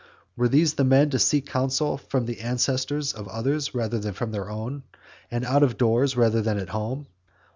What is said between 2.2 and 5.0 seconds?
the ancestors of others rather than from their own?